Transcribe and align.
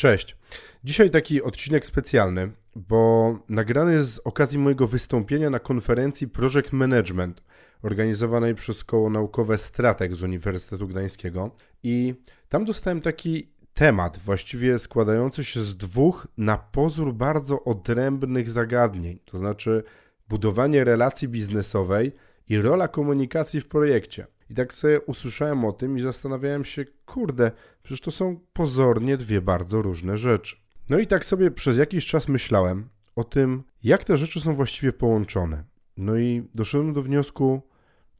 Cześć. 0.00 0.36
Dzisiaj 0.84 1.10
taki 1.10 1.42
odcinek 1.42 1.86
specjalny, 1.86 2.50
bo 2.76 3.38
nagrany 3.48 3.92
jest 3.92 4.14
z 4.14 4.18
okazji 4.18 4.58
mojego 4.58 4.88
wystąpienia 4.88 5.50
na 5.50 5.58
konferencji 5.58 6.28
Project 6.28 6.72
Management 6.72 7.42
organizowanej 7.82 8.54
przez 8.54 8.84
koło 8.84 9.10
naukowe 9.10 9.58
Strateg 9.58 10.14
z 10.14 10.22
Uniwersytetu 10.22 10.88
Gdańskiego 10.88 11.50
i 11.82 12.14
tam 12.48 12.64
dostałem 12.64 13.00
taki 13.00 13.50
temat, 13.74 14.18
właściwie 14.18 14.78
składający 14.78 15.44
się 15.44 15.60
z 15.60 15.76
dwóch 15.76 16.28
na 16.36 16.58
pozór 16.58 17.14
bardzo 17.14 17.64
odrębnych 17.64 18.50
zagadnień, 18.50 19.18
to 19.24 19.38
znaczy 19.38 19.82
budowanie 20.28 20.84
relacji 20.84 21.28
biznesowej 21.28 22.12
i 22.48 22.58
rola 22.58 22.88
komunikacji 22.88 23.60
w 23.60 23.68
projekcie. 23.68 24.26
I 24.50 24.54
tak 24.54 24.74
sobie 24.74 25.00
usłyszałem 25.00 25.64
o 25.64 25.72
tym 25.72 25.96
i 25.96 26.00
zastanawiałem 26.00 26.64
się, 26.64 26.84
kurde, 27.06 27.50
przecież 27.82 28.00
to 28.00 28.10
są 28.10 28.40
pozornie 28.52 29.16
dwie 29.16 29.40
bardzo 29.42 29.82
różne 29.82 30.16
rzeczy. 30.16 30.56
No 30.88 30.98
i 30.98 31.06
tak 31.06 31.24
sobie 31.24 31.50
przez 31.50 31.76
jakiś 31.76 32.06
czas 32.06 32.28
myślałem 32.28 32.88
o 33.16 33.24
tym, 33.24 33.62
jak 33.82 34.04
te 34.04 34.16
rzeczy 34.16 34.40
są 34.40 34.54
właściwie 34.54 34.92
połączone. 34.92 35.64
No 35.96 36.16
i 36.16 36.48
doszedłem 36.54 36.92
do 36.92 37.02
wniosku, 37.02 37.62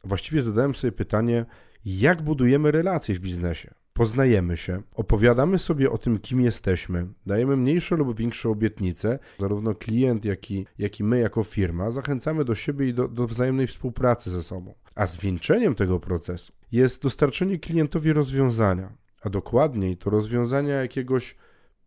właściwie 0.05 0.43
zadałem 0.43 0.75
sobie 0.75 0.93
pytanie, 0.93 1.47
jak 1.85 2.23
budujemy 2.23 2.71
relacje 2.71 3.15
w 3.15 3.21
biznesie. 3.21 3.75
Poznajemy 4.01 4.57
się, 4.57 4.83
opowiadamy 4.95 5.59
sobie 5.59 5.91
o 5.91 5.99
tym, 5.99 6.19
kim 6.19 6.41
jesteśmy, 6.41 7.07
dajemy 7.27 7.57
mniejsze 7.57 7.97
lub 7.97 8.19
większe 8.19 8.49
obietnice, 8.49 9.19
zarówno 9.39 9.75
klient, 9.75 10.25
jak 10.25 10.51
i, 10.51 10.67
jak 10.79 11.01
i 11.01 11.05
my 11.05 11.19
jako 11.19 11.45
firma, 11.45 11.91
zachęcamy 11.91 12.45
do 12.45 12.55
siebie 12.55 12.89
i 12.89 12.95
do, 12.95 13.09
do 13.09 13.27
wzajemnej 13.27 13.67
współpracy 13.67 14.31
ze 14.31 14.43
sobą. 14.43 14.75
A 14.95 15.07
zwieńczeniem 15.07 15.75
tego 15.75 16.01
procesu 16.01 16.53
jest 16.73 17.03
dostarczenie 17.03 17.59
klientowi 17.59 18.13
rozwiązania, 18.13 18.93
a 19.23 19.31
dokładniej 19.31 19.97
to 19.97 20.11
rozwiązania 20.11 20.75
jakiegoś 20.75 21.37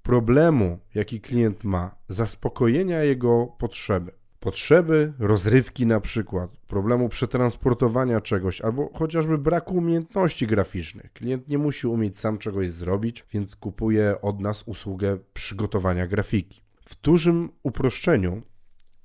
problemu, 0.04 0.80
jaki 0.96 1.22
klient 1.22 1.64
ma, 1.64 1.96
zaspokojenia 2.10 3.04
jego 3.04 3.48
potrzeby. 3.58 4.12
Potrzeby, 4.44 5.14
rozrywki 5.20 5.86
na 5.86 6.00
przykład, 6.00 6.58
problemu 6.68 7.10
przetransportowania 7.10 8.22
czegoś, 8.22 8.62
albo 8.62 8.90
chociażby 8.94 9.38
braku 9.38 9.76
umiejętności 9.76 10.48
graficznych. 10.48 11.14
Klient 11.14 11.48
nie 11.48 11.58
musi 11.58 11.88
umieć 11.88 12.20
sam 12.20 12.38
czegoś 12.38 12.70
zrobić, 12.70 13.26
więc 13.34 13.56
kupuje 13.56 14.22
od 14.22 14.40
nas 14.40 14.64
usługę 14.66 15.18
przygotowania 15.34 16.08
grafiki. 16.08 16.62
W 16.86 17.02
dużym 17.02 17.50
uproszczeniu 17.64 18.42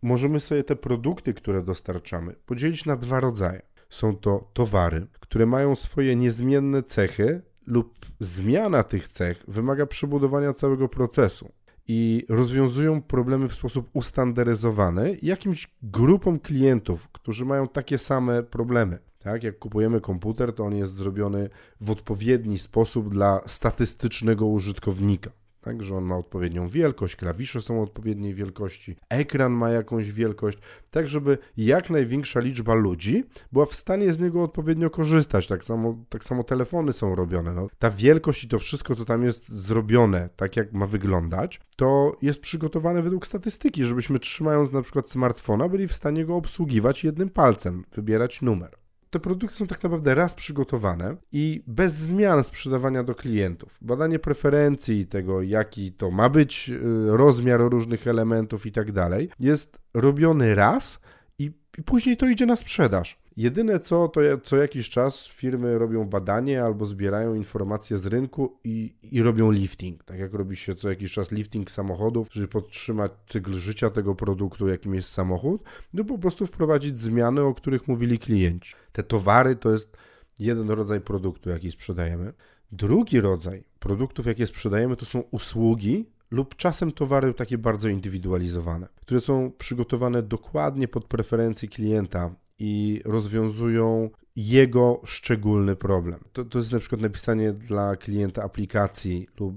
możemy 0.03 0.41
sobie 0.41 0.65
te 0.65 0.77
produkty, 0.77 1.35
które 1.35 1.63
dostarczamy, 1.63 2.35
podzielić 2.47 2.85
na 2.85 2.97
dwa 2.97 3.21
rodzaje. 3.21 3.63
Są 3.89 4.17
to 4.17 4.51
towary, 4.53 5.07
które 5.21 5.47
mają 5.47 5.77
swoje 5.77 6.17
niezmienne 6.17 6.83
cechy 6.83 7.43
lub 7.67 8.07
zmiana 8.21 8.85
tych 8.85 9.09
cech 9.09 9.45
wymaga 9.49 9.87
przebudowania 9.87 10.53
całego 10.53 10.89
procesu 10.89 11.53
i 11.89 12.27
rozwiązują 12.29 13.03
problemy 13.03 13.49
w 13.49 13.55
sposób 13.55 13.91
ustandaryzowany 13.93 15.19
jakimś 15.23 15.69
grupom 15.83 16.41
klientów, 16.41 17.09
którzy 17.09 17.45
mają 17.45 17.69
takie 17.69 17.99
same 17.99 18.43
problemy. 18.43 18.99
Tak, 19.19 19.43
jak 19.43 19.59
kupujemy 19.59 20.01
komputer, 20.01 20.53
to 20.53 20.65
on 20.65 20.77
jest 20.77 20.95
zrobiony 20.95 21.49
w 21.81 21.91
odpowiedni 21.91 22.59
sposób 22.59 23.09
dla 23.09 23.41
statystycznego 23.47 24.47
użytkownika 24.47 25.31
tak, 25.69 25.83
że 25.83 25.97
on 25.97 26.05
ma 26.05 26.17
odpowiednią 26.17 26.69
wielkość, 26.69 27.17
klawisze 27.17 27.61
są 27.61 27.83
odpowiedniej 27.83 28.35
wielkości, 28.35 28.97
ekran 29.09 29.53
ma 29.53 29.71
jakąś 29.71 30.13
wielkość, 30.13 30.59
tak 30.91 31.09
żeby 31.09 31.39
jak 31.57 31.91
największa 31.91 32.41
liczba 32.41 32.75
ludzi 32.75 33.25
była 33.53 33.67
w 33.67 33.75
stanie 33.75 34.15
z 34.15 34.19
niego 34.19 34.43
odpowiednio 34.43 34.91
korzystać. 34.91 35.47
Tak 35.47 35.65
samo, 35.65 36.05
tak 36.09 36.25
samo 36.25 36.45
telefony 36.45 36.93
są 36.93 37.15
robione. 37.15 37.55
No, 37.55 37.69
ta 37.79 37.91
wielkość 37.91 38.45
i 38.45 38.49
to 38.49 38.59
wszystko, 38.59 38.97
co 38.97 39.05
tam 39.05 39.25
jest 39.25 39.49
zrobione, 39.49 40.29
tak 40.37 40.57
jak 40.57 40.73
ma 40.73 40.87
wyglądać, 40.87 41.61
to 41.77 42.17
jest 42.23 42.41
przygotowane 42.41 43.03
według 43.03 43.27
statystyki, 43.27 43.85
żebyśmy 43.85 44.19
trzymając 44.19 44.73
na 44.73 44.83
przykład 44.83 45.11
smartfona, 45.11 45.69
byli 45.69 45.89
w 45.89 45.95
stanie 45.95 46.25
go 46.25 46.37
obsługiwać 46.37 47.05
jednym 47.05 47.31
palcem, 47.31 47.85
wybierać 47.93 48.43
numer 48.43 48.88
te 49.11 49.21
produkty 49.21 49.57
są 49.57 49.67
tak 49.67 49.83
naprawdę 49.83 50.15
raz 50.15 50.35
przygotowane 50.35 51.17
i 51.33 51.63
bez 51.67 51.93
zmian 51.95 52.45
sprzedawania 52.45 53.05
do 53.05 53.15
klientów. 53.15 53.79
Badanie 53.83 54.19
preferencji 54.19 55.07
tego, 55.07 55.43
jaki 55.43 55.93
to 55.93 56.11
ma 56.11 56.29
być 56.29 56.71
y, 56.71 56.79
rozmiar 57.07 57.61
różnych 57.61 58.07
elementów 58.07 58.67
i 58.67 58.73
tak 58.73 58.93
dalej, 58.93 59.31
jest 59.41 59.79
robiony 59.95 60.55
raz 60.55 61.01
i, 61.39 61.53
i 61.79 61.83
później 61.83 62.17
to 62.17 62.27
idzie 62.29 62.47
na 62.47 62.57
sprzedaż. 62.57 63.19
Jedyne 63.39 63.81
co, 63.81 64.09
to 64.09 64.21
co 64.45 64.57
jakiś 64.57 64.89
czas 64.89 65.29
firmy 65.29 65.79
robią 65.79 66.05
badanie 66.05 66.63
albo 66.63 66.85
zbierają 66.85 67.35
informacje 67.35 67.99
z 67.99 68.07
rynku 68.07 68.59
i, 68.65 68.95
i 69.03 69.23
robią 69.23 69.51
lifting. 69.51 70.05
Tak 70.05 70.19
jak 70.19 70.35
robi 70.35 70.57
się 70.57 70.75
co 70.75 70.91
jakiś 70.91 71.13
czas 71.13 71.33
lifting 71.33 71.71
samochodów, 71.71 72.29
żeby 72.33 72.49
podtrzymać 72.49 73.13
cykl 73.27 73.55
życia 73.55 73.91
tego 73.91 74.15
produktu, 74.15 74.69
jakim 74.69 74.95
jest 74.95 75.13
samochód, 75.13 75.63
no 75.95 76.05
po 76.05 76.19
prostu 76.19 76.47
wprowadzić 76.47 77.01
zmiany, 77.01 77.43
o 77.43 77.55
których 77.55 77.89
mówili 77.89 78.19
klienci. 78.19 78.75
Te 78.93 79.03
towary 79.03 79.57
to 79.57 79.71
jest 79.71 79.97
jeden 80.39 80.71
rodzaj 80.71 81.01
produktu, 81.01 81.51
jaki 81.51 81.71
sprzedajemy. 81.71 82.33
Drugi 82.73 83.21
rodzaj 83.21 83.65
produktów, 83.79 84.27
jakie 84.27 84.47
sprzedajemy, 84.47 84.97
to 84.97 85.07
są 85.07 85.21
usługi, 85.31 86.11
lub 86.31 86.57
czasem 86.57 86.93
towary 86.93 87.35
takie 87.35 87.59
bardzo 87.59 87.89
indywidualizowane, 87.89 88.89
które 89.01 89.21
są 89.21 89.53
przygotowane 89.59 90.23
dokładnie 90.23 90.89
pod 90.89 91.05
preferencje 91.05 91.69
klienta 91.69 92.35
i 92.59 93.03
rozwiązują 93.05 94.11
jego 94.37 95.01
szczególny 95.05 95.77
problem. 95.77 96.21
To, 96.33 96.45
to 96.45 96.59
jest 96.59 96.73
na 96.73 96.79
przykład 96.79 97.01
napisanie 97.01 97.53
dla 97.53 97.97
klienta 97.97 98.43
aplikacji 98.43 99.29
lub 99.41 99.55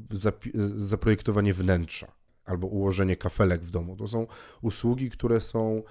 zaprojektowanie 0.76 1.54
wnętrza 1.54 2.12
albo 2.46 2.68
ułożenie 2.68 3.18
kafelek 3.18 3.62
w 3.62 3.72
domu. 3.72 3.96
To 3.96 4.08
są 4.08 4.28
usługi, 4.62 5.10
które 5.10 5.42
są 5.42 5.84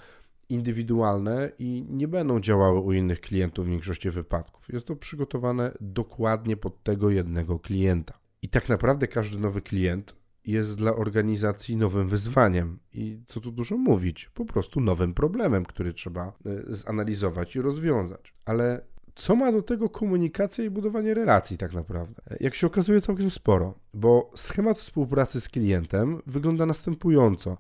indywidualne 0.49 1.53
i 1.59 1.87
nie 1.89 2.09
będą 2.09 2.41
działały 2.41 2.81
u 2.81 2.93
innych 2.93 3.21
klientów 3.21 3.67
w 3.67 3.69
większości 3.69 4.11
wypadków. 4.11 4.69
Jest 4.69 4.87
to 4.87 4.97
przygotowane 4.97 5.73
dokładnie 5.81 6.57
pod 6.57 6.83
tego 6.83 7.11
jednego 7.11 7.59
klienta. 7.59 8.19
I 8.43 8.49
tak 8.49 8.69
naprawdę 8.69 9.09
każdy 9.09 9.39
nowy 9.39 9.63
klient 9.63 10.15
jest 10.47 10.79
dla 10.79 10.95
organizacji 10.95 11.77
nowym 11.77 12.09
wyzwaniem 12.09 12.79
i 12.93 13.21
co 13.27 13.41
tu 13.41 13.53
dużo 13.53 13.77
mówić, 13.77 14.31
po 14.35 14.45
prostu 14.45 14.81
nowym 14.81 15.15
problemem, 15.15 15.65
który 15.65 15.93
trzeba 15.93 16.27
e, 16.27 16.75
zanalizować 16.75 17.57
i 17.57 17.61
rozwiązać. 17.61 18.35
Ale 18.45 18.91
co 19.15 19.37
ma 19.37 19.53
do 19.53 19.63
tego 19.63 19.89
komunikacja 19.89 20.65
i 20.65 20.71
budowanie 20.71 21.15
relacji 21.15 21.59
tak 21.59 21.73
naprawdę? 21.73 22.23
E, 22.31 22.37
jak 22.41 22.55
się 22.55 22.67
okazuje 22.67 23.01
całkiem 23.01 23.31
sporo, 23.31 23.75
bo 23.95 24.31
schemat 24.35 24.79
współpracy 24.79 25.41
z 25.41 25.49
klientem 25.49 26.23
wygląda 26.27 26.67
następująco. 26.67 27.57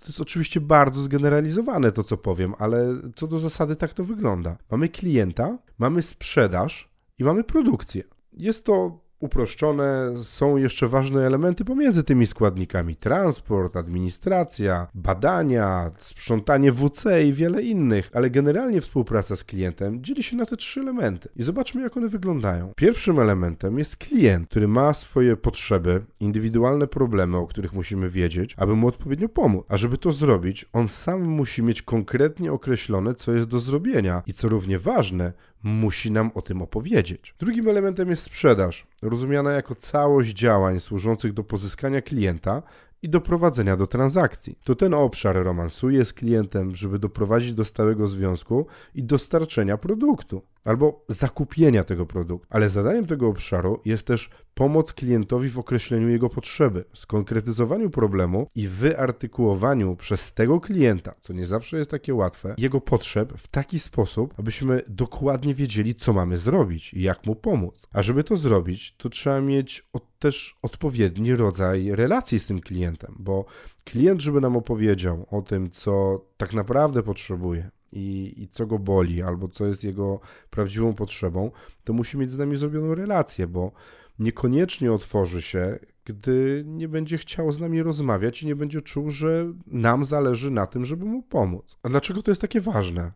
to 0.00 0.06
jest 0.06 0.20
oczywiście 0.20 0.60
bardzo 0.60 1.00
zgeneralizowane 1.00 1.92
to, 1.92 2.04
co 2.04 2.16
powiem, 2.16 2.54
ale 2.58 3.00
co 3.14 3.26
do 3.26 3.38
zasady 3.38 3.76
tak 3.76 3.94
to 3.94 4.04
wygląda. 4.04 4.56
Mamy 4.70 4.88
klienta, 4.88 5.58
mamy 5.78 6.02
sprzedaż 6.02 6.92
i 7.18 7.24
mamy 7.24 7.44
produkcję. 7.44 8.02
Jest 8.32 8.64
to 8.64 9.00
uproszczone, 9.22 10.14
są 10.22 10.56
jeszcze 10.56 10.88
ważne 10.88 11.26
elementy 11.26 11.64
pomiędzy 11.64 12.04
tymi 12.04 12.26
składnikami: 12.26 12.96
transport, 12.96 13.76
administracja, 13.76 14.86
badania, 14.94 15.90
sprzątanie 15.98 16.72
WC 16.72 17.24
i 17.24 17.32
wiele 17.32 17.62
innych, 17.62 18.10
ale 18.14 18.30
generalnie 18.30 18.80
współpraca 18.80 19.36
z 19.36 19.44
klientem 19.44 20.04
dzieli 20.04 20.22
się 20.22 20.36
na 20.36 20.46
te 20.46 20.56
trzy 20.56 20.80
elementy. 20.80 21.28
I 21.36 21.42
zobaczmy, 21.42 21.82
jak 21.82 21.96
one 21.96 22.08
wyglądają. 22.08 22.72
Pierwszym 22.76 23.18
elementem 23.18 23.78
jest 23.78 23.96
klient, 23.96 24.48
który 24.48 24.68
ma 24.68 24.94
swoje 24.94 25.36
potrzeby, 25.36 26.04
indywidualne 26.20 26.86
problemy, 26.86 27.36
o 27.36 27.46
których 27.46 27.72
musimy 27.72 28.10
wiedzieć, 28.10 28.54
aby 28.58 28.76
mu 28.76 28.86
odpowiednio 28.88 29.28
pomóc. 29.28 29.64
A 29.68 29.76
żeby 29.76 29.98
to 29.98 30.12
zrobić, 30.12 30.66
on 30.72 30.88
sam 30.88 31.22
musi 31.22 31.62
mieć 31.62 31.82
konkretnie 31.82 32.52
określone, 32.52 33.14
co 33.14 33.32
jest 33.32 33.48
do 33.48 33.58
zrobienia 33.58 34.22
i 34.26 34.32
co 34.32 34.48
równie 34.48 34.78
ważne, 34.78 35.32
musi 35.62 36.10
nam 36.10 36.30
o 36.34 36.42
tym 36.42 36.62
opowiedzieć. 36.62 37.34
Drugim 37.38 37.68
elementem 37.68 38.10
jest 38.10 38.22
sprzedaż, 38.22 38.86
rozumiana 39.02 39.52
jako 39.52 39.74
całość 39.74 40.30
działań 40.30 40.80
służących 40.80 41.32
do 41.32 41.44
pozyskania 41.44 42.02
klienta 42.02 42.62
i 43.02 43.08
doprowadzenia 43.08 43.76
do 43.76 43.86
transakcji. 43.86 44.58
To 44.64 44.74
ten 44.74 44.94
obszar 44.94 45.36
romansuje 45.36 46.04
z 46.04 46.12
klientem, 46.12 46.76
żeby 46.76 46.98
doprowadzić 46.98 47.52
do 47.52 47.64
stałego 47.64 48.06
związku 48.06 48.66
i 48.94 49.04
dostarczenia 49.04 49.78
produktu 49.78 50.42
albo 50.64 51.04
zakupienia 51.08 51.84
tego 51.84 52.06
produktu. 52.06 52.46
Ale 52.50 52.68
zadaniem 52.68 53.06
tego 53.06 53.28
obszaru 53.28 53.80
jest 53.84 54.06
też 54.06 54.30
pomoc 54.54 54.92
klientowi 54.92 55.48
w 55.48 55.58
określeniu 55.58 56.08
jego 56.08 56.28
potrzeby, 56.28 56.84
skonkretyzowaniu 56.94 57.90
problemu 57.90 58.46
i 58.54 58.68
wyartykułowaniu 58.68 59.96
przez 59.96 60.32
tego 60.32 60.60
klienta, 60.60 61.14
co 61.20 61.32
nie 61.32 61.46
zawsze 61.46 61.78
jest 61.78 61.90
takie 61.90 62.14
łatwe, 62.14 62.54
jego 62.58 62.80
potrzeb 62.80 63.32
w 63.36 63.48
taki 63.48 63.78
sposób, 63.78 64.34
abyśmy 64.38 64.82
dokładnie 64.88 65.54
wiedzieli, 65.54 65.94
co 65.94 66.12
mamy 66.12 66.38
zrobić 66.38 66.94
i 66.94 67.02
jak 67.02 67.26
mu 67.26 67.36
pomóc. 67.36 67.82
A 67.92 68.02
żeby 68.02 68.24
to 68.24 68.36
zrobić, 68.36 68.96
to 68.96 69.08
trzeba 69.08 69.40
mieć 69.40 69.88
od, 69.92 70.18
też 70.18 70.56
odpowiedni 70.62 71.36
rodzaj 71.36 71.90
relacji 71.90 72.38
z 72.38 72.46
tym 72.46 72.60
klientem, 72.60 73.16
bo 73.18 73.44
klient, 73.84 74.20
żeby 74.20 74.40
nam 74.40 74.56
opowiedział 74.56 75.26
o 75.30 75.42
tym, 75.42 75.70
co 75.70 76.24
tak 76.36 76.52
naprawdę 76.52 77.02
potrzebuje, 77.02 77.70
i, 77.92 78.34
i 78.36 78.48
co 78.48 78.66
go 78.66 78.78
boli, 78.78 79.22
albo 79.22 79.48
co 79.48 79.66
jest 79.66 79.84
jego 79.84 80.20
prawdziwą 80.50 80.94
potrzebą, 80.94 81.50
to 81.84 81.92
musi 81.92 82.18
mieć 82.18 82.30
z 82.30 82.38
nami 82.38 82.56
zrobioną 82.56 82.94
relację, 82.94 83.46
bo 83.46 83.72
niekoniecznie 84.18 84.92
otworzy 84.92 85.42
się, 85.42 85.78
gdy 86.04 86.64
nie 86.66 86.88
będzie 86.88 87.18
chciał 87.18 87.52
z 87.52 87.58
nami 87.58 87.82
rozmawiać 87.82 88.42
i 88.42 88.46
nie 88.46 88.56
będzie 88.56 88.80
czuł, 88.80 89.10
że 89.10 89.52
nam 89.66 90.04
zależy 90.04 90.50
na 90.50 90.66
tym, 90.66 90.84
żeby 90.84 91.04
mu 91.04 91.22
pomóc. 91.22 91.78
A 91.82 91.88
dlaczego 91.88 92.22
to 92.22 92.30
jest 92.30 92.40
takie 92.40 92.60
ważne? 92.60 93.12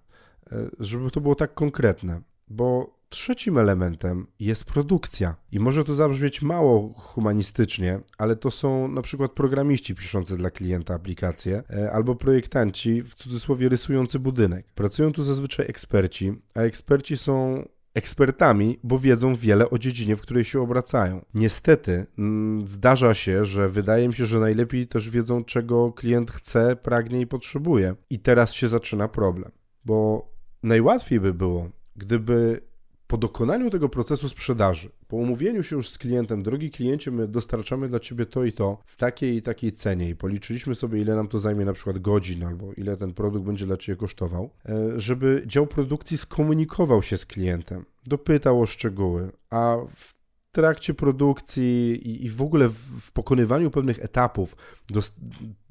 E, 0.53 0.71
żeby 0.81 1.11
to 1.11 1.21
było 1.21 1.35
tak 1.35 1.55
konkretne. 1.55 2.21
Bo 2.49 2.96
trzecim 3.17 3.59
elementem 3.59 4.27
jest 4.41 4.65
produkcja. 4.65 5.37
I 5.53 5.61
może 5.61 5.85
to 5.85 5.95
zabrzmieć 5.95 6.43
mało 6.43 6.95
humanistycznie, 6.97 8.01
ale 8.19 8.37
to 8.37 8.51
są 8.51 8.89
na 8.89 9.03
przykład 9.03 9.33
programiści 9.33 9.95
piszący 9.95 10.37
dla 10.37 10.51
klienta 10.51 10.95
aplikacje 10.95 11.63
e, 11.71 11.93
albo 11.93 12.15
projektanci, 12.15 13.03
w 13.03 13.15
cudzysłowie 13.15 13.69
rysujący 13.69 14.19
budynek. 14.19 14.67
Pracują 14.75 15.13
tu 15.13 15.23
zazwyczaj 15.23 15.67
eksperci, 15.69 16.33
a 16.55 16.61
eksperci 16.61 17.17
są 17.17 17.65
ekspertami, 17.95 18.79
bo 18.83 18.99
wiedzą 18.99 19.35
wiele 19.35 19.71
o 19.71 19.79
dziedzinie, 19.79 20.17
w 20.17 20.21
której 20.21 20.45
się 20.45 20.61
obracają. 20.61 21.25
Niestety 21.35 22.07
mm, 22.19 22.69
zdarza 22.69 23.15
się, 23.15 23.45
że 23.45 23.69
wydaje 23.69 24.09
mi 24.09 24.15
się, 24.15 24.27
że 24.27 24.41
najlepiej 24.41 24.87
też 24.87 25.11
wiedzą, 25.11 25.45
czego 25.45 25.93
klient 25.93 26.31
chce, 26.31 26.77
pragnie 26.77 27.21
i 27.21 27.27
potrzebuje. 27.27 27.95
I 28.11 28.19
teraz 28.19 28.53
się 28.53 28.69
zaczyna 28.69 29.09
problem, 29.09 29.51
bo 29.85 30.29
najłatwiej 30.63 31.21
by 31.21 31.35
było, 31.35 31.71
gdyby 31.97 32.61
po 33.07 33.17
dokonaniu 33.17 33.71
tego 33.71 33.89
procesu 33.89 34.29
sprzedaży, 34.29 34.91
po 35.09 35.17
umówieniu 35.17 35.63
się 35.63 35.77
już 35.77 35.89
z 35.89 35.99
klientem, 35.99 36.43
drogi 36.43 36.71
kliencie, 36.71 37.11
my 37.11 37.29
dostarczamy 37.29 37.89
dla 37.89 38.01
Ciebie 38.01 38.27
to 38.27 38.45
i 38.45 38.53
to 38.53 38.79
w 38.87 38.97
takiej 38.97 39.37
i 39.37 39.43
takiej 39.43 39.73
cenie 39.73 40.09
i 40.09 40.17
policzyliśmy 40.17 40.75
sobie, 40.75 41.01
ile 41.01 41.17
nam 41.17 41.29
to 41.29 41.39
zajmie 41.39 41.65
na 41.65 41.73
przykład 41.73 41.99
godzin 41.99 42.45
albo 42.45 42.73
ile 42.73 42.97
ten 42.97 43.15
produkt 43.15 43.47
będzie 43.47 43.67
dla 43.67 43.77
Ciebie 43.77 43.97
kosztował, 43.97 44.51
e, 44.69 45.01
żeby 45.01 45.43
dział 45.47 45.67
produkcji 45.67 46.19
skomunikował 46.19 47.03
się 47.03 47.17
z 47.17 47.27
klientem, 47.27 47.85
dopytał 48.07 48.61
o 48.61 48.67
szczegóły, 48.67 49.33
a 49.51 49.77
w 49.97 50.15
trakcie 50.53 50.95
produkcji 50.95 52.25
i, 52.25 52.29
w 52.31 52.43
ogóle 52.43 52.69
w, 52.69 53.13
pokonywaniu 53.13 53.71
pewnych 53.71 53.99
etapów 53.99 54.57
do 54.91 55.01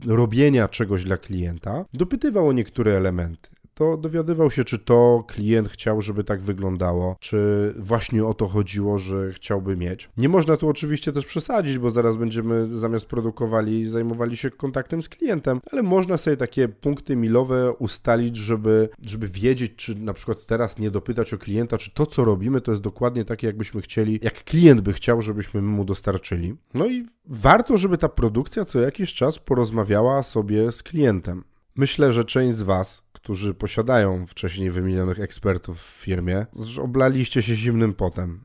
robienia 0.06 0.68
czegoś 0.68 1.04
dla 1.04 1.18
klienta, 1.18 1.86
dopytywał 1.94 2.48
o 2.48 2.54
niektóre 2.54 2.92
elementy 2.92 3.55
to 3.76 3.98
dowiadywał 3.98 4.52
się, 4.52 4.64
czy 4.64 4.80
to 4.80 5.24
klient 5.28 5.70
chciał, 5.70 6.02
żeby 6.02 6.24
tak 6.24 6.42
wyglądało, 6.42 7.16
czy 7.20 7.74
właśnie 7.78 8.26
o 8.26 8.34
to 8.34 8.48
chodziło, 8.48 8.98
że 8.98 9.34
chciałby 9.34 9.78
mieć. 9.78 10.10
Nie 10.18 10.30
można 10.30 10.58
tu 10.58 10.70
oczywiście 10.70 11.12
też 11.12 11.26
przesadzić, 11.26 11.78
bo 11.78 11.90
zaraz 11.90 12.18
będziemy 12.18 12.76
zamiast 12.76 13.06
produkowali 13.06 13.86
zajmowali 13.86 14.38
się 14.38 14.52
kontaktem 14.52 15.02
z 15.02 15.10
klientem, 15.10 15.62
ale 15.72 15.84
można 15.84 16.18
sobie 16.18 16.38
takie 16.38 16.68
punkty 16.68 17.16
milowe 17.16 17.74
ustalić, 17.74 18.38
żeby, 18.38 18.90
żeby 19.06 19.28
wiedzieć, 19.28 19.72
czy 19.76 19.96
na 19.96 20.14
przykład 20.14 20.46
teraz 20.46 20.80
nie 20.80 20.92
dopytać 20.92 21.34
o 21.34 21.38
klienta, 21.38 21.78
czy 21.78 21.92
to, 21.92 22.06
co 22.06 22.24
robimy, 22.24 22.62
to 22.62 22.72
jest 22.72 22.82
dokładnie 22.82 23.26
takie, 23.26 23.48
jakbyśmy 23.48 23.82
chcieli, 23.82 24.20
jak 24.22 24.44
klient 24.44 24.82
by 24.82 24.94
chciał, 24.94 25.22
żebyśmy 25.22 25.62
mu 25.62 25.86
dostarczyli. 25.86 26.56
No 26.74 26.86
i 26.86 27.06
warto, 27.26 27.78
żeby 27.78 27.98
ta 27.98 28.10
produkcja 28.10 28.66
co 28.66 28.80
jakiś 28.80 29.14
czas 29.14 29.40
porozmawiała 29.40 30.24
sobie 30.24 30.72
z 30.72 30.84
klientem. 30.84 31.44
Myślę, 31.78 32.14
że 32.14 32.26
część 32.26 32.56
z 32.56 32.62
Was, 32.62 33.04
którzy 33.14 33.54
posiadają 33.54 34.28
wcześniej 34.28 34.70
wymienionych 34.72 35.20
ekspertów 35.20 35.82
w 35.82 36.04
firmie, 36.04 36.46
oblaliście 36.82 37.42
się 37.42 37.56
zimnym 37.56 37.94
potem. 37.94 38.44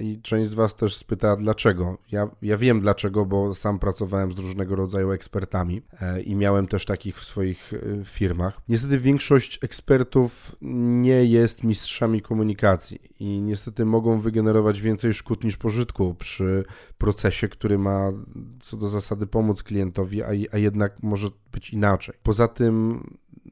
I 0.00 0.20
część 0.22 0.50
z 0.50 0.54
Was 0.54 0.76
też 0.76 0.96
spyta, 0.96 1.36
dlaczego. 1.36 1.98
Ja, 2.12 2.30
ja 2.42 2.58
wiem 2.58 2.80
dlaczego, 2.80 3.26
bo 3.26 3.54
sam 3.54 3.78
pracowałem 3.78 4.32
z 4.32 4.38
różnego 4.38 4.76
rodzaju 4.76 5.12
ekspertami 5.12 5.82
e, 6.00 6.20
i 6.20 6.34
miałem 6.34 6.66
też 6.66 6.84
takich 6.84 7.18
w 7.18 7.24
swoich 7.24 7.72
e, 7.74 8.04
firmach. 8.04 8.60
Niestety 8.68 8.98
większość 8.98 9.58
ekspertów 9.62 10.56
nie 10.62 11.24
jest 11.24 11.64
mistrzami 11.64 12.22
komunikacji 12.22 13.00
i 13.20 13.40
niestety 13.40 13.84
mogą 13.84 14.20
wygenerować 14.20 14.80
więcej 14.80 15.14
szkód 15.14 15.44
niż 15.44 15.56
pożytku 15.56 16.14
przy 16.14 16.64
procesie, 16.98 17.48
który 17.48 17.78
ma 17.78 18.12
co 18.60 18.76
do 18.76 18.88
zasady 18.88 19.26
pomóc 19.26 19.62
klientowi, 19.62 20.22
a, 20.22 20.28
a 20.52 20.58
jednak 20.58 21.02
może 21.02 21.28
być 21.52 21.70
inaczej. 21.70 22.14
Poza 22.22 22.48
tym 22.48 23.00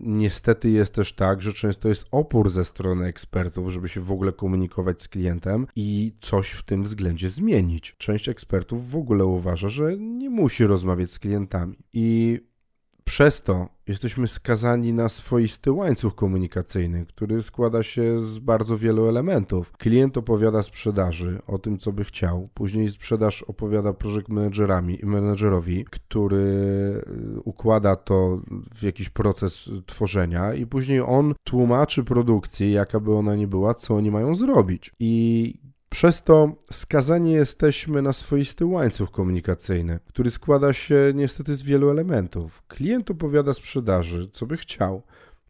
Niestety 0.06 0.70
jest 0.70 0.94
też 0.94 1.12
tak, 1.12 1.42
że 1.42 1.52
często 1.52 1.88
jest 1.88 2.04
opór 2.10 2.50
ze 2.50 2.64
strony 2.64 3.06
ekspertów, 3.06 3.72
żeby 3.72 3.88
się 3.88 4.00
w 4.00 4.12
ogóle 4.12 4.32
komunikować 4.32 5.02
z 5.02 5.08
klientem 5.08 5.66
i 5.76 6.12
coś 6.20 6.50
w 6.50 6.62
tym 6.62 6.82
względzie 6.82 7.28
zmienić. 7.28 7.94
Część 7.98 8.28
ekspertów 8.28 8.90
w 8.90 8.96
ogóle 8.96 9.24
uważa, 9.24 9.68
że 9.68 9.96
nie 9.96 10.30
musi 10.30 10.64
rozmawiać 10.64 11.12
z 11.12 11.18
klientami. 11.18 11.78
I 11.92 12.38
przez 13.06 13.42
to 13.42 13.68
jesteśmy 13.86 14.28
skazani 14.28 14.92
na 14.92 15.08
swoisty 15.08 15.72
łańcuch 15.72 16.14
komunikacyjny, 16.14 17.06
który 17.06 17.42
składa 17.42 17.82
się 17.82 18.20
z 18.20 18.38
bardzo 18.38 18.78
wielu 18.78 19.08
elementów. 19.08 19.72
Klient 19.72 20.16
opowiada 20.16 20.62
sprzedaży 20.62 21.38
o 21.46 21.58
tym, 21.58 21.78
co 21.78 21.92
by 21.92 22.04
chciał, 22.04 22.48
później 22.54 22.90
sprzedaż 22.90 23.42
opowiada 23.42 23.92
project 23.92 24.28
managerami, 24.28 24.98
managerowi, 25.02 25.84
który 25.84 26.36
y, 26.36 27.40
układa 27.44 27.96
to 27.96 28.40
w 28.74 28.82
jakiś 28.82 29.08
proces 29.08 29.70
tworzenia 29.86 30.54
i 30.54 30.66
później 30.66 31.00
on 31.00 31.34
tłumaczy 31.44 32.04
produkcji, 32.04 32.72
jaka 32.72 33.00
by 33.00 33.14
ona 33.14 33.36
nie 33.36 33.46
była, 33.48 33.74
co 33.74 33.94
oni 33.94 34.10
mają 34.10 34.34
zrobić. 34.34 34.92
I 35.00 35.54
przez 35.96 36.22
to 36.22 36.52
skazani 36.72 37.32
jesteśmy 37.32 38.02
na 38.02 38.12
swoisty 38.12 38.66
łańcuch 38.66 39.10
komunikacyjny, 39.10 39.98
który 40.08 40.30
składa 40.30 40.72
się 40.72 41.12
niestety 41.14 41.54
z 41.54 41.62
wielu 41.62 41.90
elementów. 41.90 42.62
Klient 42.68 43.10
opowiada 43.10 43.54
sprzedaży, 43.54 44.28
co 44.32 44.46
by 44.46 44.56
chciał. 44.56 45.02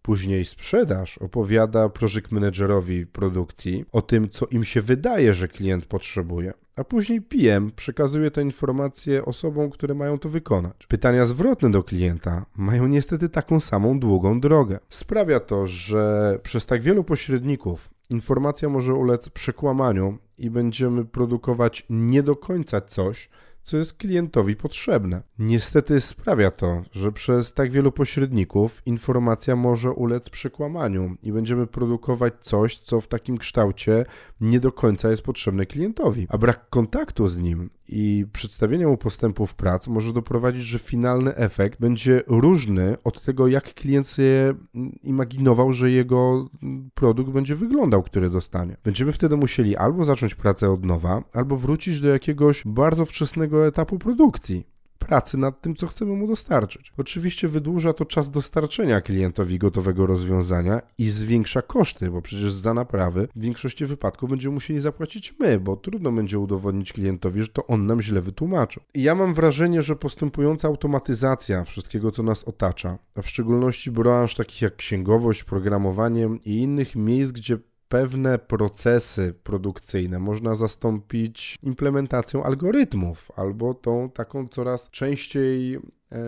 Później 0.03 0.45
sprzedaż 0.45 1.19
opowiada 1.19 1.89
project 1.89 2.31
managerowi 2.31 3.07
produkcji 3.07 3.85
o 3.93 4.03
tym, 4.03 4.31
co 4.31 4.47
im 4.47 4.65
się 4.65 4.83
wydaje, 4.83 5.35
że 5.35 5.49
klient 5.49 5.87
potrzebuje. 5.87 6.53
A 6.77 6.85
później 6.85 7.23
PM 7.23 7.71
przekazuje 7.77 8.31
te 8.31 8.43
informacje 8.43 9.25
osobom, 9.25 9.71
które 9.71 9.95
mają 9.95 10.19
to 10.19 10.29
wykonać. 10.29 10.87
Pytania 10.89 11.25
zwrotne 11.25 11.71
do 11.71 11.83
klienta 11.83 12.47
mają 12.57 12.87
niestety 12.87 13.29
taką 13.29 13.61
samą 13.61 14.01
długą 14.01 14.41
drogę. 14.41 14.79
Sprawia 14.91 15.41
to, 15.41 15.67
że 15.67 16.39
przez 16.43 16.67
tak 16.67 16.83
wielu 16.83 17.05
pośredników 17.05 17.91
informacja 18.11 18.69
może 18.69 18.95
ulec 18.95 19.29
przekłamaniu 19.29 20.19
i 20.39 20.51
będziemy 20.51 21.05
produkować 21.05 21.87
nie 21.91 22.23
do 22.23 22.37
końca 22.37 22.81
coś, 22.81 23.29
co 23.67 23.77
jest 23.77 23.95
klientowi 23.95 24.57
potrzebne. 24.57 25.23
Niestety 25.39 26.01
sprawia 26.01 26.51
to, 26.51 26.83
że 26.93 27.13
przez 27.13 27.53
tak 27.53 27.71
wielu 27.71 27.93
pośredników 27.93 28.83
informacja 28.87 29.57
może 29.57 29.91
ulec 29.91 30.31
przekłamaniu 30.31 31.17
i 31.23 31.33
będziemy 31.33 31.67
produkować 31.67 32.35
coś, 32.41 32.79
co 32.79 33.01
w 33.01 33.09
takim 33.09 33.39
kształcie 33.39 34.05
nie 34.41 34.61
do 34.61 34.73
końca 34.73 35.11
jest 35.11 35.23
potrzebne 35.23 35.67
klientowi, 35.67 36.27
a 36.31 36.39
brak 36.39 36.69
kontaktu 36.71 37.29
z 37.29 37.39
nim 37.39 37.71
i 37.89 38.27
przedstawienia 38.33 38.89
mu 38.89 38.97
postępów 38.97 39.55
prac 39.55 39.89
może 39.89 40.13
doprowadzić, 40.13 40.63
że 40.63 40.79
finalny 40.79 41.37
efekt 41.37 41.81
będzie 41.81 42.23
różny 42.27 42.97
od 43.05 43.23
tego, 43.23 43.49
jak 43.49 43.75
klient 43.75 44.07
sobie 44.07 44.55
imaginował, 45.03 45.73
że 45.73 45.91
jego 45.91 46.49
produkt 46.95 47.31
będzie 47.31 47.55
wyglądał, 47.55 48.03
który 48.03 48.31
dostanie. 48.31 48.77
Będziemy 48.85 49.13
wtedy 49.13 49.37
musieli 49.37 49.77
albo 49.77 50.05
zacząć 50.05 50.35
pracę 50.35 50.71
od 50.71 50.85
nowa, 50.85 51.25
albo 51.33 51.57
wrócić 51.57 52.01
do 52.01 52.09
jakiegoś 52.09 52.63
bardzo 52.67 53.07
wczesnego 53.07 53.67
etapu 53.67 53.99
produkcji 53.99 54.76
pracy 54.99 55.39
nad 55.39 55.61
tym, 55.61 55.77
co 55.77 55.87
chcemy 55.87 56.13
mu 56.13 56.27
dostarczyć. 56.27 56.93
Oczywiście 56.97 57.49
wydłuża 57.49 57.93
to 57.93 58.05
czas 58.05 58.31
dostarczenia 58.31 59.01
klientowi 59.01 59.59
gotowego 59.59 60.07
rozwiązania 60.07 60.83
i 60.99 61.11
zwiększa 61.11 61.63
koszty, 61.63 62.11
bo 62.11 62.23
przecież 62.23 62.53
za 62.53 62.75
naprawy 62.75 63.29
w 63.37 63.41
większości 63.41 63.87
wypadków 63.87 64.31
będziemy 64.31 64.55
musieli 64.55 64.81
zapłacić 64.81 65.35
my, 65.41 65.61
bo 65.61 65.77
trudno 65.77 66.13
będzie 66.13 66.39
udowodnić 66.39 66.93
klientowi, 66.93 67.43
że 67.43 67.49
to 67.49 67.67
on 67.67 67.87
nam 67.87 68.03
źle 68.03 68.21
wytłumaczył. 68.21 68.83
I 68.95 69.03
ja 69.03 69.15
mam 69.15 69.35
wrażenie, 69.35 69.83
że 69.83 69.97
postępująca 69.97 70.69
automatyzacja 70.69 71.65
wszystkiego, 71.65 72.11
co 72.11 72.23
nas 72.23 72.45
otacza, 72.45 72.99
a 73.15 73.23
w 73.23 73.29
szczególności 73.29 73.91
branż 73.91 74.35
takich 74.35 74.63
jak 74.63 74.77
księgowość, 74.77 75.45
programowanie 75.45 76.29
i 76.45 76.57
innych 76.57 76.97
miejsc, 76.97 77.33
gdzie 77.33 77.59
pewne 77.97 78.39
procesy 78.39 79.35
produkcyjne 79.43 80.19
można 80.19 80.55
zastąpić 80.55 81.59
implementacją 81.63 82.45
algorytmów 82.45 83.31
albo 83.37 83.75
tą 83.75 84.11
taką 84.11 84.49
coraz 84.49 84.91
częściej 84.91 85.75
e, 85.75 85.81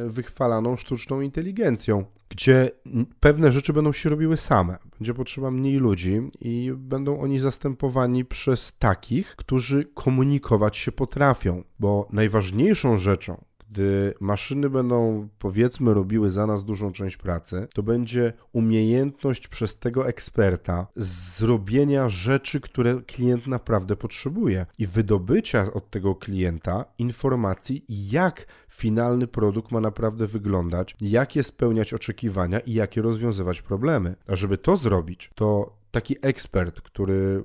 wychwalaną 0.08 0.76
sztuczną 0.76 1.20
inteligencją, 1.20 2.04
gdzie 2.28 2.70
pewne 3.20 3.52
rzeczy 3.52 3.72
będą 3.72 3.92
się 3.92 4.08
robiły 4.08 4.36
same. 4.36 4.78
Będzie 4.98 5.14
potrzeba 5.14 5.50
mniej 5.50 5.76
ludzi 5.76 6.20
i 6.40 6.72
będą 6.76 7.20
oni 7.20 7.38
zastępowani 7.38 8.24
przez 8.24 8.72
takich, 8.78 9.36
którzy 9.36 9.84
komunikować 9.94 10.76
się 10.76 10.92
potrafią, 10.92 11.64
bo 11.78 12.08
najważniejszą 12.12 12.96
rzeczą, 12.96 13.44
gdy 13.70 14.14
maszyny 14.20 14.70
będą, 14.70 15.28
powiedzmy, 15.38 15.94
robiły 15.94 16.30
za 16.30 16.46
nas 16.46 16.64
dużą 16.64 16.92
część 16.92 17.16
pracy, 17.16 17.66
to 17.74 17.82
będzie 17.82 18.32
umiejętność 18.52 19.48
przez 19.48 19.78
tego 19.78 20.08
eksperta 20.08 20.86
zrobienia 20.96 22.08
rzeczy, 22.08 22.60
które 22.60 23.02
klient 23.06 23.46
naprawdę 23.46 23.96
potrzebuje 23.96 24.66
i 24.78 24.86
wydobycia 24.86 25.72
od 25.72 25.90
tego 25.90 26.14
klienta 26.14 26.84
informacji, 26.98 27.84
jak 27.88 28.46
finalny 28.68 29.26
produkt 29.26 29.72
ma 29.72 29.80
naprawdę 29.80 30.26
wyglądać, 30.26 30.96
jakie 31.00 31.42
spełniać 31.42 31.94
oczekiwania 31.94 32.60
i 32.60 32.72
jakie 32.72 33.02
rozwiązywać 33.02 33.62
problemy. 33.62 34.16
A 34.26 34.36
żeby 34.36 34.58
to 34.58 34.76
zrobić, 34.76 35.30
to 35.34 35.78
taki 35.90 36.16
ekspert, 36.22 36.80
który 36.80 37.44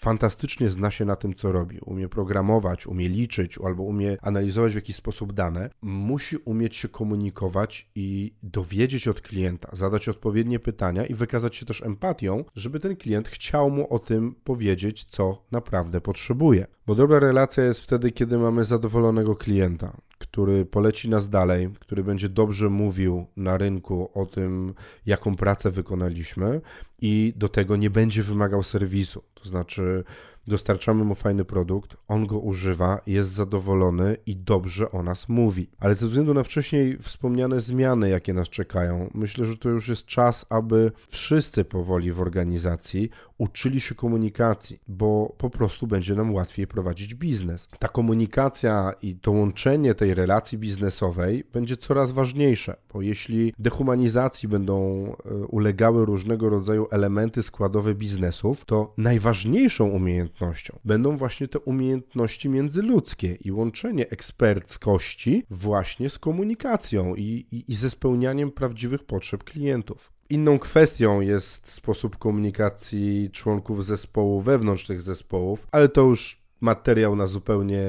fantastycznie 0.00 0.70
zna 0.70 0.90
się 0.90 1.04
na 1.04 1.16
tym, 1.16 1.34
co 1.34 1.52
robi, 1.52 1.78
umie 1.80 2.08
programować, 2.08 2.86
umie 2.86 3.08
liczyć 3.08 3.58
albo 3.64 3.82
umie 3.82 4.16
analizować 4.22 4.72
w 4.72 4.76
jakiś 4.76 4.96
sposób 4.96 5.32
dane, 5.32 5.70
musi 5.82 6.36
umieć 6.36 6.76
się 6.76 6.88
komunikować 6.88 7.90
i 7.94 8.34
dowiedzieć 8.42 9.08
od 9.08 9.20
klienta, 9.20 9.68
zadać 9.72 10.08
odpowiednie 10.08 10.58
pytania 10.58 11.06
i 11.06 11.14
wykazać 11.14 11.56
się 11.56 11.66
też 11.66 11.82
empatią, 11.82 12.44
żeby 12.54 12.80
ten 12.80 12.96
klient 12.96 13.28
chciał 13.28 13.70
mu 13.70 13.94
o 13.94 13.98
tym 13.98 14.34
powiedzieć, 14.44 15.04
co 15.04 15.44
naprawdę 15.50 16.00
potrzebuje. 16.00 16.66
Bo 16.86 16.94
dobra 16.94 17.18
relacja 17.18 17.64
jest 17.64 17.82
wtedy, 17.82 18.12
kiedy 18.12 18.38
mamy 18.38 18.64
zadowolonego 18.64 19.36
klienta, 19.36 19.96
który 20.26 20.66
poleci 20.66 21.08
nas 21.08 21.28
dalej, 21.28 21.70
który 21.80 22.04
będzie 22.04 22.28
dobrze 22.28 22.70
mówił 22.70 23.26
na 23.36 23.56
rynku 23.58 24.10
o 24.14 24.26
tym, 24.26 24.74
jaką 25.06 25.36
pracę 25.36 25.70
wykonaliśmy 25.70 26.60
i 27.00 27.32
do 27.36 27.48
tego 27.48 27.76
nie 27.76 27.90
będzie 27.90 28.22
wymagał 28.22 28.62
serwisu. 28.62 29.22
To 29.34 29.48
znaczy, 29.48 30.04
dostarczamy 30.46 31.04
mu 31.04 31.14
fajny 31.14 31.44
produkt, 31.44 31.96
on 32.08 32.26
go 32.26 32.38
używa, 32.38 33.00
jest 33.06 33.30
zadowolony 33.30 34.16
i 34.26 34.36
dobrze 34.36 34.90
o 34.90 35.02
nas 35.02 35.28
mówi. 35.28 35.70
Ale 35.78 35.94
ze 35.94 36.06
względu 36.06 36.34
na 36.34 36.42
wcześniej 36.42 36.98
wspomniane 36.98 37.60
zmiany, 37.60 38.08
jakie 38.08 38.32
nas 38.32 38.48
czekają, 38.48 39.10
myślę, 39.14 39.44
że 39.44 39.56
to 39.56 39.68
już 39.68 39.88
jest 39.88 40.06
czas, 40.06 40.46
aby 40.48 40.92
wszyscy 41.08 41.64
powoli 41.64 42.12
w 42.12 42.20
organizacji 42.20 43.10
uczyli 43.38 43.80
się 43.80 43.94
komunikacji, 43.94 44.80
bo 44.88 45.34
po 45.38 45.50
prostu 45.50 45.86
będzie 45.86 46.14
nam 46.14 46.34
łatwiej 46.34 46.66
prowadzić 46.66 47.14
biznes. 47.14 47.68
Ta 47.78 47.88
komunikacja 47.88 48.92
i 49.02 49.16
to 49.16 49.30
łączenie 49.32 49.94
tej 49.94 50.14
relacji 50.14 50.58
biznesowej 50.58 51.44
będzie 51.52 51.76
coraz 51.76 52.12
ważniejsze, 52.12 52.76
bo 52.92 53.02
jeśli 53.02 53.54
dehumanizacji 53.58 54.48
będą 54.48 55.06
e, 55.24 55.34
ulegały 55.34 56.06
różnego 56.06 56.48
rodzaju 56.48 56.86
elementy 56.90 57.42
składowe 57.42 57.94
biznesów, 57.94 58.64
to 58.64 58.94
najważniejszą 58.98 59.90
umiejętnością 60.34 60.78
będą 60.84 61.16
właśnie 61.16 61.48
te 61.48 61.58
umiejętności 61.58 62.48
międzyludzkie 62.48 63.34
i 63.34 63.52
łączenie 63.52 64.10
eksperckości 64.10 65.44
właśnie 65.50 66.10
z 66.10 66.18
komunikacją 66.18 67.14
i, 67.14 67.46
i, 67.52 67.64
i 67.68 67.74
ze 67.74 67.90
spełnianiem 67.90 68.50
prawdziwych 68.50 69.04
potrzeb 69.04 69.44
klientów. 69.44 70.12
Inną 70.30 70.58
kwestią 70.58 71.20
jest 71.20 71.70
sposób 71.70 72.16
komunikacji 72.16 73.30
członków 73.32 73.84
zespołu 73.84 74.40
wewnątrz 74.40 74.86
tych 74.86 75.00
zespołów, 75.00 75.66
ale 75.72 75.88
to 75.88 76.00
już 76.00 76.44
materiał 76.60 77.16
na 77.16 77.26
zupełnie 77.26 77.82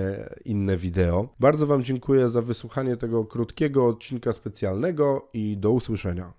inne 0.45 0.77
wideo. 0.77 1.29
Bardzo 1.39 1.67
Wam 1.67 1.83
dziękuję 1.83 2.29
za 2.29 2.41
wysłuchanie 2.41 2.97
tego 2.97 3.25
krótkiego 3.25 3.87
odcinka 3.87 4.33
specjalnego 4.33 5.29
i 5.33 5.57
do 5.57 5.71
usłyszenia. 5.71 6.33